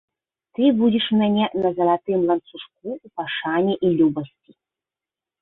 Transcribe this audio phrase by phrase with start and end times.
[0.59, 4.51] Ты будзеш у мяне на залатым ланцужку ў пашане і любасці.